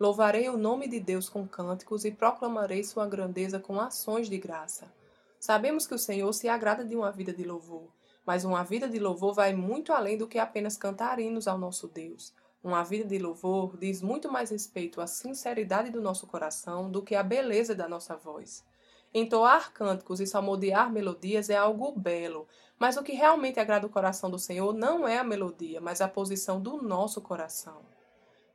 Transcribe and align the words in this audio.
Louvarei 0.00 0.48
o 0.48 0.56
nome 0.56 0.86
de 0.86 1.00
Deus 1.00 1.28
com 1.28 1.44
cânticos 1.44 2.04
e 2.04 2.12
proclamarei 2.12 2.84
sua 2.84 3.04
grandeza 3.04 3.58
com 3.58 3.80
ações 3.80 4.28
de 4.30 4.38
graça. 4.38 4.92
Sabemos 5.40 5.88
que 5.88 5.94
o 5.94 5.98
Senhor 5.98 6.32
se 6.32 6.48
agrada 6.48 6.84
de 6.84 6.94
uma 6.94 7.10
vida 7.10 7.32
de 7.32 7.42
louvor, 7.42 7.88
mas 8.24 8.44
uma 8.44 8.62
vida 8.62 8.88
de 8.88 9.00
louvor 9.00 9.34
vai 9.34 9.52
muito 9.52 9.92
além 9.92 10.16
do 10.16 10.28
que 10.28 10.38
apenas 10.38 10.76
cantar 10.76 11.18
hinos 11.18 11.48
ao 11.48 11.58
nosso 11.58 11.88
Deus. 11.88 12.32
Uma 12.62 12.84
vida 12.84 13.04
de 13.04 13.18
louvor 13.18 13.76
diz 13.76 14.00
muito 14.00 14.30
mais 14.30 14.50
respeito 14.50 15.00
à 15.00 15.06
sinceridade 15.08 15.90
do 15.90 16.00
nosso 16.00 16.28
coração 16.28 16.88
do 16.88 17.02
que 17.02 17.16
à 17.16 17.22
beleza 17.24 17.74
da 17.74 17.88
nossa 17.88 18.14
voz. 18.16 18.64
Entoar 19.12 19.72
cânticos 19.72 20.20
e 20.20 20.26
salmodiar 20.28 20.92
melodias 20.92 21.50
é 21.50 21.56
algo 21.56 21.90
belo, 21.90 22.46
mas 22.78 22.96
o 22.96 23.02
que 23.02 23.12
realmente 23.12 23.58
agrada 23.58 23.86
o 23.86 23.90
coração 23.90 24.30
do 24.30 24.38
Senhor 24.38 24.72
não 24.72 25.08
é 25.08 25.18
a 25.18 25.24
melodia, 25.24 25.80
mas 25.80 26.00
a 26.00 26.06
posição 26.06 26.60
do 26.60 26.80
nosso 26.80 27.20
coração. 27.20 27.97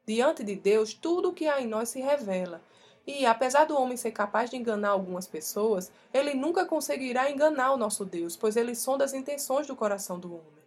Diante 0.05 0.43
de 0.43 0.55
Deus, 0.55 0.93
tudo 0.93 1.30
o 1.30 1.34
que 1.34 1.48
há 1.48 1.62
em 1.62 1.67
nós 1.67 1.89
se 1.89 2.02
revela. 2.02 2.62
E, 3.05 3.26
apesar 3.26 3.65
do 3.65 3.77
homem 3.77 3.98
ser 3.98 4.12
capaz 4.12 4.49
de 4.49 4.57
enganar 4.57 4.90
algumas 4.90 5.27
pessoas, 5.27 5.91
ele 6.13 6.34
nunca 6.34 6.65
conseguirá 6.65 7.29
enganar 7.29 7.73
o 7.73 7.77
nosso 7.77 8.05
Deus, 8.05 8.35
pois 8.35 8.55
ele 8.55 8.76
sonda 8.76 9.04
as 9.04 9.13
intenções 9.13 9.68
do 9.68 9.76
coração 9.76 10.20
do 10.20 10.34
homem. 10.34 10.63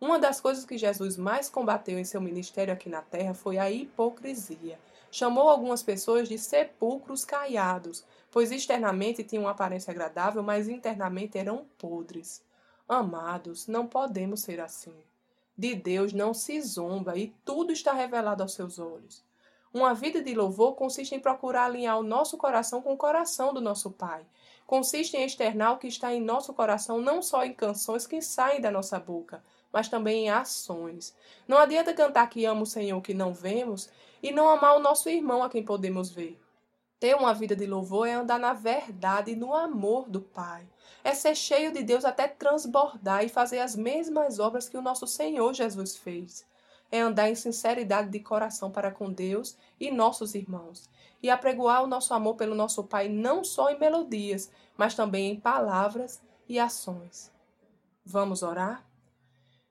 Uma 0.00 0.18
das 0.18 0.40
coisas 0.40 0.64
que 0.64 0.78
Jesus 0.78 1.16
mais 1.16 1.48
combateu 1.48 1.98
em 1.98 2.04
seu 2.04 2.20
ministério 2.20 2.72
aqui 2.72 2.88
na 2.88 3.02
terra 3.02 3.34
foi 3.34 3.58
a 3.58 3.70
hipocrisia. 3.70 4.78
Chamou 5.10 5.48
algumas 5.48 5.82
pessoas 5.82 6.28
de 6.28 6.38
sepulcros 6.38 7.24
caiados, 7.24 8.04
pois 8.30 8.50
externamente 8.50 9.22
tinham 9.24 9.44
uma 9.44 9.50
aparência 9.50 9.90
agradável, 9.90 10.42
mas 10.42 10.68
internamente 10.68 11.36
eram 11.36 11.66
podres. 11.76 12.42
Amados, 12.88 13.66
não 13.66 13.86
podemos 13.86 14.40
ser 14.40 14.60
assim. 14.60 14.94
De 15.60 15.74
Deus 15.74 16.14
não 16.14 16.32
se 16.32 16.58
zomba 16.62 17.18
e 17.18 17.34
tudo 17.44 17.70
está 17.70 17.92
revelado 17.92 18.42
aos 18.42 18.54
seus 18.54 18.78
olhos. 18.78 19.22
Uma 19.74 19.92
vida 19.92 20.22
de 20.22 20.34
louvor 20.34 20.74
consiste 20.74 21.14
em 21.14 21.20
procurar 21.20 21.66
alinhar 21.66 21.98
o 21.98 22.02
nosso 22.02 22.38
coração 22.38 22.80
com 22.80 22.94
o 22.94 22.96
coração 22.96 23.52
do 23.52 23.60
nosso 23.60 23.90
Pai. 23.90 24.24
Consiste 24.66 25.18
em 25.18 25.22
externar 25.22 25.74
o 25.74 25.76
que 25.76 25.86
está 25.86 26.14
em 26.14 26.20
nosso 26.22 26.54
coração 26.54 26.98
não 26.98 27.20
só 27.20 27.44
em 27.44 27.52
canções 27.52 28.06
que 28.06 28.22
saem 28.22 28.62
da 28.62 28.70
nossa 28.70 28.98
boca, 28.98 29.44
mas 29.70 29.86
também 29.86 30.24
em 30.24 30.30
ações. 30.30 31.14
Não 31.46 31.58
adianta 31.58 31.92
cantar 31.92 32.30
que 32.30 32.46
ama 32.46 32.62
o 32.62 32.66
Senhor 32.66 32.98
que 33.02 33.12
não 33.12 33.34
vemos 33.34 33.90
e 34.22 34.32
não 34.32 34.48
amar 34.48 34.78
o 34.78 34.80
nosso 34.80 35.10
irmão 35.10 35.42
a 35.42 35.50
quem 35.50 35.62
podemos 35.62 36.08
ver. 36.08 36.40
Ter 37.00 37.16
uma 37.16 37.32
vida 37.32 37.56
de 37.56 37.64
louvor 37.64 38.06
é 38.06 38.12
andar 38.12 38.38
na 38.38 38.52
verdade 38.52 39.32
e 39.32 39.36
no 39.36 39.54
amor 39.54 40.06
do 40.10 40.20
Pai. 40.20 40.68
É 41.02 41.14
ser 41.14 41.34
cheio 41.34 41.72
de 41.72 41.82
Deus 41.82 42.04
até 42.04 42.28
transbordar 42.28 43.24
e 43.24 43.28
fazer 43.30 43.60
as 43.60 43.74
mesmas 43.74 44.38
obras 44.38 44.68
que 44.68 44.76
o 44.76 44.82
nosso 44.82 45.06
Senhor 45.06 45.54
Jesus 45.54 45.96
fez. 45.96 46.46
É 46.92 47.00
andar 47.00 47.30
em 47.30 47.34
sinceridade 47.34 48.10
de 48.10 48.20
coração 48.20 48.70
para 48.70 48.90
com 48.90 49.10
Deus 49.10 49.56
e 49.80 49.90
nossos 49.90 50.34
irmãos. 50.34 50.90
E 51.22 51.30
apregoar 51.30 51.82
o 51.82 51.86
nosso 51.86 52.12
amor 52.12 52.34
pelo 52.34 52.54
nosso 52.54 52.84
Pai 52.84 53.08
não 53.08 53.42
só 53.42 53.70
em 53.70 53.78
melodias, 53.78 54.50
mas 54.76 54.94
também 54.94 55.30
em 55.30 55.40
palavras 55.40 56.20
e 56.46 56.58
ações. 56.58 57.32
Vamos 58.04 58.42
orar? 58.42 58.84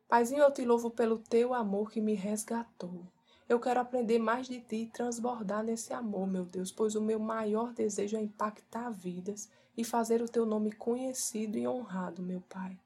Paizinho, 0.08 0.42
eu 0.42 0.52
te 0.52 0.66
louvo 0.66 0.90
pelo 0.90 1.20
teu 1.20 1.54
amor 1.54 1.92
que 1.92 2.02
me 2.02 2.16
resgatou. 2.16 3.04
Eu 3.50 3.60
quero 3.60 3.80
aprender 3.80 4.20
mais 4.20 4.48
de 4.48 4.60
ti 4.60 4.76
e 4.76 4.86
transbordar 4.86 5.64
nesse 5.64 5.92
amor, 5.92 6.28
meu 6.28 6.46
Deus, 6.46 6.72
pois 6.72 6.94
o 6.94 7.02
meu 7.02 7.18
maior 7.18 7.74
desejo 7.74 8.16
é 8.16 8.22
impactar 8.22 8.92
vidas 8.92 9.50
e 9.76 9.84
fazer 9.84 10.22
o 10.22 10.30
teu 10.30 10.46
nome 10.46 10.72
conhecido 10.72 11.58
e 11.58 11.68
honrado, 11.68 12.22
meu 12.22 12.44
Pai. 12.48 12.78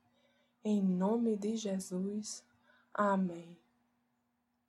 Em 0.63 0.81
nome 0.81 1.35
de 1.35 1.57
Jesus. 1.57 2.46
Amém. 2.94 3.57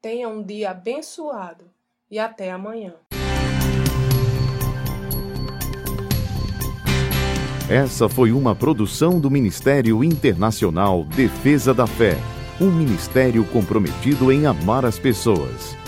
Tenha 0.03 0.29
um 0.29 0.43
dia 0.43 0.73
abençoado 0.73 1.71
e 2.11 2.19
até 2.19 2.51
amanhã. 2.51 2.95
Essa 7.71 8.09
foi 8.09 8.33
uma 8.33 8.55
produção 8.57 9.21
do 9.21 9.31
Ministério 9.31 10.03
Internacional 10.03 11.05
Defesa 11.05 11.73
da 11.73 11.87
Fé, 11.87 12.17
um 12.61 12.71
ministério 12.71 13.47
comprometido 13.47 14.33
em 14.33 14.45
amar 14.45 14.85
as 14.85 14.99
pessoas 14.99 15.84